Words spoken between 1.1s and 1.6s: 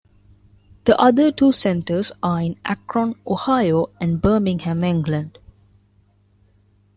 two